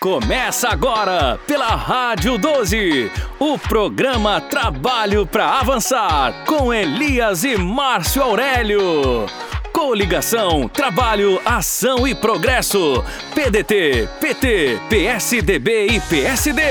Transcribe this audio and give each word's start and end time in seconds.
Começa 0.00 0.68
agora 0.68 1.40
pela 1.44 1.74
Rádio 1.74 2.38
12, 2.38 3.10
o 3.40 3.58
programa 3.58 4.40
Trabalho 4.40 5.26
para 5.26 5.58
Avançar 5.58 6.44
com 6.46 6.72
Elias 6.72 7.42
e 7.42 7.56
Márcio 7.56 8.22
Aurélio. 8.22 9.26
Coligação 9.72 10.68
Trabalho, 10.68 11.40
Ação 11.44 12.06
e 12.06 12.14
Progresso. 12.14 13.04
PDT, 13.34 14.08
PT, 14.20 14.80
PSDB 14.88 15.86
e 15.88 16.00
PSD. 16.00 16.62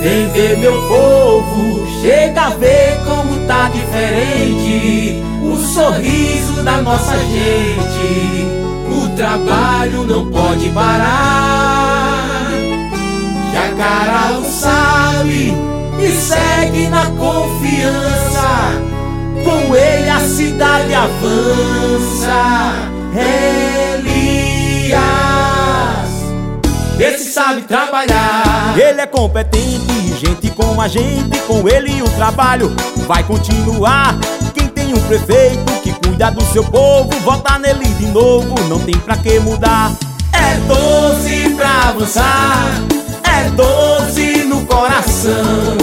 Vem 0.00 0.28
ver 0.30 0.56
meu 0.56 0.88
povo, 0.88 1.86
chega 2.00 2.40
a 2.40 2.50
ver 2.50 3.04
como 3.04 3.46
tá 3.46 3.68
diferente 3.68 5.22
o 5.42 5.56
sorriso 5.58 6.33
da 6.64 6.78
nossa 6.78 7.16
gente. 7.18 8.48
O 8.88 9.08
trabalho 9.16 10.04
não 10.04 10.30
pode 10.30 10.70
parar. 10.70 12.48
Jacaraú 13.52 14.44
sabe 14.44 15.54
e 16.00 16.10
segue 16.10 16.88
na 16.88 17.06
confiança. 17.06 18.72
Com 19.44 19.76
ele 19.76 20.08
a 20.08 20.20
cidade 20.20 20.94
avança. 20.94 22.72
Elias, 23.16 24.98
esse 26.98 27.30
sabe 27.30 27.62
trabalhar. 27.62 28.74
Ele 28.76 29.00
é 29.00 29.06
competente, 29.06 30.16
gente 30.18 30.50
com 30.50 30.80
a 30.80 30.88
gente, 30.88 31.38
com 31.46 31.68
ele 31.68 32.02
o 32.02 32.08
trabalho 32.10 32.74
vai 33.06 33.22
continuar. 33.22 34.18
Um 34.94 35.00
prefeito 35.08 35.80
que 35.82 35.92
cuida 35.92 36.30
do 36.30 36.40
seu 36.52 36.62
povo, 36.62 37.10
vota 37.24 37.58
nele 37.58 37.84
de 37.98 38.06
novo, 38.06 38.54
não 38.68 38.78
tem 38.78 38.96
pra 38.96 39.16
que 39.16 39.40
mudar. 39.40 39.92
É 40.32 40.54
doze 40.68 41.52
pra 41.56 41.88
avançar, 41.88 42.80
é 43.24 43.50
doze 43.50 44.44
no 44.44 44.64
coração. 44.66 45.76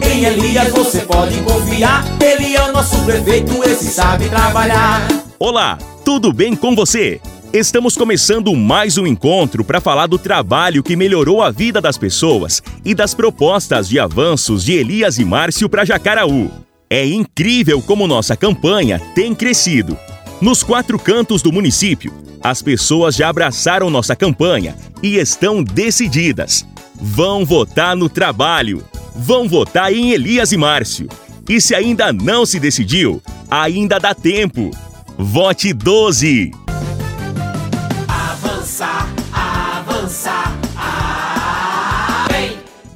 Em 0.00 0.24
Elias 0.26 0.70
você 0.70 1.00
pode 1.00 1.40
confiar, 1.40 2.04
ele 2.20 2.54
é 2.54 2.62
o 2.62 2.72
nosso 2.72 2.96
prefeito, 3.04 3.64
esse 3.64 3.86
sabe 3.86 4.28
trabalhar. 4.28 5.08
Olá, 5.40 5.76
tudo 6.04 6.32
bem 6.32 6.54
com 6.54 6.76
você? 6.76 7.20
Estamos 7.52 7.96
começando 7.96 8.54
mais 8.54 8.96
um 8.96 9.08
encontro 9.08 9.64
para 9.64 9.80
falar 9.80 10.06
do 10.06 10.18
trabalho 10.18 10.84
que 10.84 10.94
melhorou 10.94 11.42
a 11.42 11.50
vida 11.50 11.80
das 11.80 11.98
pessoas 11.98 12.62
e 12.84 12.94
das 12.94 13.12
propostas 13.12 13.88
de 13.88 13.98
avanços 13.98 14.64
de 14.64 14.74
Elias 14.74 15.18
e 15.18 15.24
Márcio 15.24 15.68
para 15.68 15.84
Jacaraú. 15.84 16.48
É 16.88 17.04
incrível 17.04 17.82
como 17.82 18.06
nossa 18.06 18.36
campanha 18.36 19.00
tem 19.14 19.34
crescido. 19.34 19.98
Nos 20.40 20.62
quatro 20.62 20.98
cantos 20.98 21.42
do 21.42 21.52
município, 21.52 22.12
as 22.40 22.62
pessoas 22.62 23.16
já 23.16 23.28
abraçaram 23.28 23.90
nossa 23.90 24.14
campanha 24.14 24.76
e 25.02 25.16
estão 25.16 25.64
decididas. 25.64 26.64
Vão 26.94 27.44
votar 27.44 27.96
no 27.96 28.08
trabalho. 28.08 28.84
Vão 29.16 29.48
votar 29.48 29.92
em 29.92 30.12
Elias 30.12 30.52
e 30.52 30.56
Márcio. 30.56 31.08
E 31.48 31.60
se 31.60 31.74
ainda 31.74 32.12
não 32.12 32.46
se 32.46 32.60
decidiu, 32.60 33.20
ainda 33.50 33.98
dá 33.98 34.14
tempo. 34.14 34.70
Vote 35.18 35.72
12. 35.72 36.65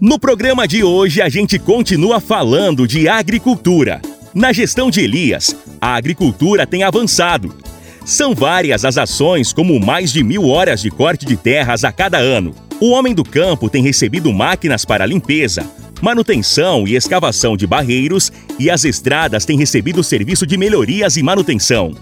No 0.00 0.18
programa 0.18 0.66
de 0.66 0.82
hoje, 0.82 1.20
a 1.20 1.28
gente 1.28 1.58
continua 1.58 2.20
falando 2.20 2.88
de 2.88 3.06
agricultura. 3.06 4.00
Na 4.34 4.50
gestão 4.50 4.90
de 4.90 5.02
Elias, 5.02 5.54
a 5.78 5.94
agricultura 5.94 6.66
tem 6.66 6.82
avançado. 6.82 7.54
São 8.02 8.34
várias 8.34 8.86
as 8.86 8.96
ações, 8.96 9.52
como 9.52 9.78
mais 9.78 10.10
de 10.10 10.24
mil 10.24 10.48
horas 10.48 10.80
de 10.80 10.90
corte 10.90 11.26
de 11.26 11.36
terras 11.36 11.84
a 11.84 11.92
cada 11.92 12.16
ano. 12.16 12.54
O 12.80 12.92
homem 12.92 13.14
do 13.14 13.22
campo 13.22 13.68
tem 13.68 13.82
recebido 13.82 14.32
máquinas 14.32 14.86
para 14.86 15.04
limpeza, 15.04 15.70
manutenção 16.00 16.88
e 16.88 16.96
escavação 16.96 17.54
de 17.54 17.66
barreiros 17.66 18.32
e 18.58 18.70
as 18.70 18.86
estradas 18.86 19.44
têm 19.44 19.58
recebido 19.58 20.02
serviço 20.02 20.46
de 20.46 20.56
melhorias 20.56 21.18
e 21.18 21.22
manutenção. 21.22 21.94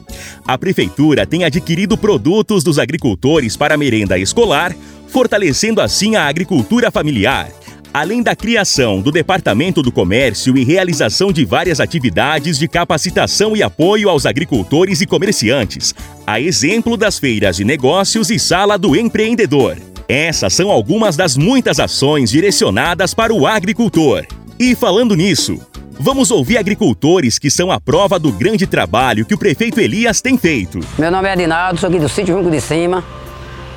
A 0.47 0.57
prefeitura 0.57 1.27
tem 1.27 1.43
adquirido 1.43 1.99
produtos 1.99 2.63
dos 2.63 2.79
agricultores 2.79 3.57
para 3.57 3.77
merenda 3.77 4.17
escolar, 4.17 4.73
fortalecendo 5.09 5.81
assim 5.81 6.15
a 6.15 6.29
agricultura 6.29 6.93
familiar. 6.93 7.51
Além 7.93 8.23
da 8.23 8.37
criação 8.37 9.01
do 9.01 9.11
Departamento 9.11 9.83
do 9.83 9.91
Comércio 9.91 10.57
e 10.59 10.65
realização 10.65 11.33
de 11.33 11.45
várias 11.45 11.81
atividades 11.81 12.59
de 12.59 12.69
capacitação 12.69 13.57
e 13.57 13.63
apoio 13.63 14.11
aos 14.11 14.27
agricultores 14.27 15.01
e 15.01 15.07
comerciantes, 15.07 15.95
a 16.27 16.39
exemplo 16.39 16.97
das 16.97 17.19
feiras 17.19 17.57
de 17.57 17.65
negócios 17.65 18.31
e 18.31 18.39
sala 18.39 18.79
do 18.79 18.95
empreendedor. 18.95 19.79
Essas 20.07 20.53
são 20.53 20.71
algumas 20.71 21.17
das 21.17 21.37
muitas 21.37 21.81
ações 21.81 22.31
direcionadas 22.31 23.15
para 23.15 23.33
o 23.33 23.47
agricultor. 23.47 24.27
E 24.59 24.75
falando 24.75 25.17
nisso, 25.17 25.59
vamos 25.99 26.31
ouvir 26.31 26.59
agricultores 26.59 27.39
que 27.39 27.51
são 27.51 27.71
a 27.71 27.81
prova 27.81 28.19
do 28.19 28.31
grande 28.31 28.67
trabalho 28.67 29.25
que 29.25 29.35
o 29.35 29.39
prefeito 29.39 29.81
Elias 29.81 30.21
tem 30.21 30.37
feito. 30.37 30.81
Meu 30.99 31.11
nome 31.11 31.29
é 31.29 31.33
Adinaldo, 31.33 31.81
sou 31.81 31.89
aqui 31.89 31.99
do 31.99 32.09
sítio 32.09 32.37
Junco 32.37 32.51
de 32.51 32.61
Cima. 32.61 33.03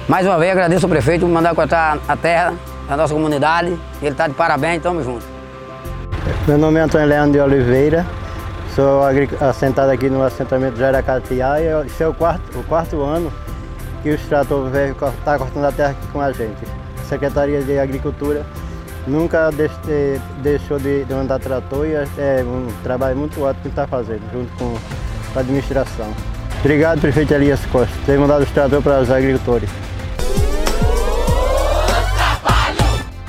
Mais 0.08 0.26
uma 0.26 0.38
vez 0.38 0.52
agradeço 0.52 0.86
ao 0.86 0.90
prefeito 0.90 1.22
por 1.22 1.30
mandar 1.30 1.56
cortar 1.56 2.00
a 2.08 2.18
terra 2.18 2.71
da 2.88 2.97
nossa 2.97 3.14
comunidade. 3.14 3.78
Ele 4.02 4.12
está 4.12 4.28
de 4.28 4.34
parabéns, 4.34 4.81
tamo 4.81 5.03
junto. 5.03 5.25
Meu 6.47 6.58
nome 6.58 6.80
é 6.80 6.84
Antônio 6.84 7.08
Leandro 7.08 7.34
de 7.34 7.40
Oliveira, 7.40 8.06
sou 8.75 9.02
assentado 9.40 9.92
aqui 9.92 10.09
no 10.09 10.24
assentamento 10.24 10.78
Jaracatiá 10.78 11.59
e 11.59 11.86
esse 11.86 12.03
é 12.03 12.08
o 12.08 12.14
quarto, 12.14 12.58
o 12.58 12.64
quarto 12.64 13.02
ano 13.02 13.31
que 14.02 14.09
o 14.09 14.16
extrator 14.16 14.70
veio 14.70 14.91
está 14.91 15.38
cortando 15.38 15.66
a 15.66 15.72
terra 15.72 15.91
aqui 15.91 16.08
com 16.08 16.22
a 16.22 16.31
gente. 16.31 16.64
A 17.00 17.03
Secretaria 17.06 17.62
de 17.62 17.78
Agricultura 17.78 18.46
nunca 19.08 19.50
deixou 20.41 20.80
de, 20.80 21.06
mandar 21.09 21.40
trator 21.40 21.86
e 21.88 21.94
é 21.94 22.44
um 22.44 22.68
trabalho 22.84 23.18
muito 23.18 23.41
ótimo 23.41 23.64
que 23.64 23.70
está 23.70 23.88
fazendo, 23.88 24.22
junto 24.31 24.52
com 24.58 24.75
a 25.36 25.40
administração. 25.40 26.08
Obrigado, 26.59 27.02
prefeito 27.02 27.34
Elias 27.34 27.66
Costa, 27.68 27.94
por 27.97 28.06
ter 28.06 28.20
mandado 28.20 28.44
o 28.44 28.46
trator 28.47 28.81
para 28.81 29.00
os 29.00 29.09
agricultores. 29.09 29.70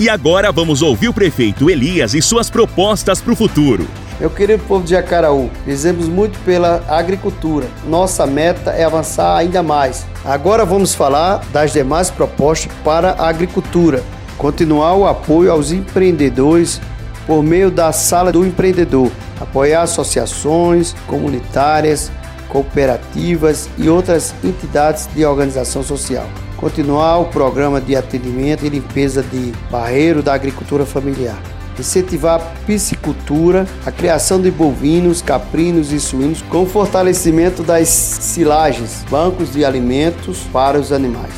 E 0.01 0.09
agora 0.09 0.51
vamos 0.51 0.81
ouvir 0.83 1.09
o 1.09 1.13
prefeito 1.13 1.69
Elias 1.69 2.15
e 2.15 2.23
suas 2.23 2.49
propostas 2.49 3.21
para 3.21 3.33
o 3.33 3.37
futuro. 3.37 3.87
Meu 4.19 4.31
querido 4.31 4.63
povo 4.65 4.85
de 4.85 4.91
Jacaraú, 4.91 5.51
fizemos 5.65 6.09
muito 6.09 6.39
pela 6.41 6.83
agricultura. 6.89 7.67
Nossa 7.85 8.27
meta 8.27 8.71
é 8.71 8.85
avançar 8.85 9.37
ainda 9.37 9.63
mais. 9.63 10.07
Agora 10.25 10.65
vamos 10.65 10.95
falar 10.95 11.43
das 11.53 11.73
demais 11.73 12.11
propostas 12.11 12.73
para 12.83 13.11
a 13.13 13.29
agricultura. 13.29 14.03
Continuar 14.39 14.95
o 14.95 15.07
apoio 15.07 15.53
aos 15.53 15.73
empreendedores 15.73 16.81
por 17.27 17.43
meio 17.43 17.71
da 17.71 17.93
Sala 17.93 18.33
do 18.33 18.45
Empreendedor, 18.45 19.11
apoiar 19.41 19.83
associações 19.83 20.95
comunitárias, 21.07 22.11
cooperativas 22.49 23.69
e 23.79 23.89
outras 23.89 24.35
entidades 24.43 25.09
de 25.15 25.25
organização 25.25 25.83
social. 25.83 26.29
Continuar 26.63 27.19
o 27.19 27.25
programa 27.25 27.81
de 27.81 27.97
atendimento 27.97 28.65
e 28.65 28.69
limpeza 28.69 29.21
de 29.21 29.53
barreiro 29.69 30.23
da 30.23 30.33
agricultura 30.33 30.87
familiar 30.87 31.37
incentivar 31.77 32.37
a 32.37 32.45
piscicultura, 32.65 33.67
a 33.85 33.91
criação 33.91 34.41
de 34.41 34.49
bovinos, 34.49 35.21
caprinos 35.21 35.91
e 35.91 35.99
suínos, 35.99 36.41
com 36.43 36.65
fortalecimento 36.65 37.65
das 37.65 37.89
silagens, 37.89 39.05
bancos 39.11 39.53
de 39.53 39.65
alimentos 39.65 40.41
para 40.53 40.79
os 40.79 40.93
animais. 40.93 41.33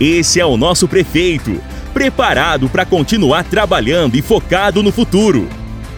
Esse 0.00 0.40
é 0.40 0.46
o 0.46 0.56
nosso 0.56 0.88
prefeito, 0.88 1.60
preparado 1.92 2.66
para 2.68 2.86
continuar 2.86 3.44
trabalhando 3.44 4.16
e 4.16 4.22
focado 4.22 4.82
no 4.82 4.90
futuro. 4.90 5.46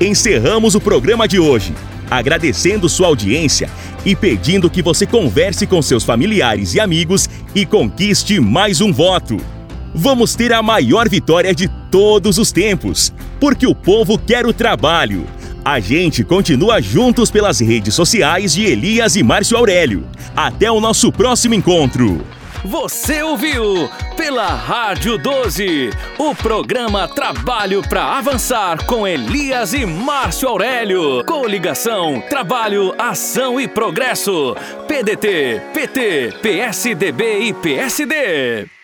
Encerramos 0.00 0.74
o 0.74 0.80
programa 0.80 1.28
de 1.28 1.38
hoje, 1.38 1.72
agradecendo 2.18 2.88
sua 2.88 3.06
audiência 3.06 3.70
e 4.04 4.14
pedindo 4.14 4.70
que 4.70 4.82
você 4.82 5.06
converse 5.06 5.66
com 5.66 5.80
seus 5.80 6.04
familiares 6.04 6.74
e 6.74 6.80
amigos 6.80 7.28
e 7.54 7.64
conquiste 7.64 8.38
mais 8.40 8.80
um 8.80 8.92
voto. 8.92 9.36
Vamos 9.94 10.34
ter 10.34 10.52
a 10.52 10.62
maior 10.62 11.08
vitória 11.08 11.54
de 11.54 11.68
todos 11.90 12.38
os 12.38 12.50
tempos, 12.50 13.12
porque 13.38 13.66
o 13.66 13.74
povo 13.74 14.18
quer 14.18 14.46
o 14.46 14.52
trabalho. 14.52 15.26
A 15.64 15.78
gente 15.78 16.24
continua 16.24 16.80
juntos 16.82 17.30
pelas 17.30 17.60
redes 17.60 17.94
sociais 17.94 18.52
de 18.52 18.64
Elias 18.64 19.16
e 19.16 19.22
Márcio 19.22 19.56
Aurélio. 19.56 20.04
Até 20.34 20.70
o 20.70 20.80
nosso 20.80 21.12
próximo 21.12 21.54
encontro. 21.54 22.24
Você 22.64 23.22
ouviu 23.22 23.90
pela 24.16 24.46
Rádio 24.46 25.18
12 25.18 25.90
o 26.16 26.32
programa 26.32 27.08
Trabalho 27.08 27.82
para 27.82 28.18
Avançar 28.18 28.86
com 28.86 29.06
Elias 29.06 29.74
e 29.74 29.84
Márcio 29.84 30.48
Aurélio. 30.48 31.24
Coligação 31.24 32.20
Trabalho, 32.20 32.94
Ação 32.96 33.60
e 33.60 33.66
Progresso. 33.66 34.54
PDT, 34.86 35.60
PT, 35.74 36.34
PSDB 36.40 37.40
e 37.40 37.52
PSD. 37.52 38.81